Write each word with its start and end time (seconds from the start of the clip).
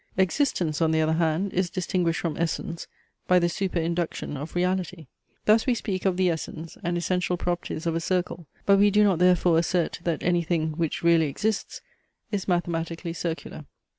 Existence, 0.17 0.81
on 0.81 0.89
the 0.89 0.99
other 0.99 1.13
hand, 1.13 1.53
is 1.53 1.69
distinguished 1.69 2.21
from 2.21 2.35
essence, 2.35 2.87
by 3.27 3.37
the 3.37 3.45
superinduction 3.45 4.35
of 4.35 4.55
reality. 4.55 5.05
Thus 5.45 5.67
we 5.67 5.75
speak 5.75 6.05
of 6.05 6.17
the 6.17 6.27
essence, 6.31 6.75
and 6.81 6.97
essential 6.97 7.37
properties 7.37 7.85
of 7.85 7.93
a 7.93 7.99
circle; 7.99 8.47
but 8.65 8.79
we 8.79 8.89
do 8.89 9.03
not 9.03 9.19
therefore 9.19 9.59
assert, 9.59 9.99
that 10.03 10.23
any 10.23 10.41
thing, 10.41 10.71
which 10.71 11.03
really 11.03 11.27
exists, 11.27 11.81
is 12.31 12.47
mathematically 12.47 13.13
circular. 13.13 13.65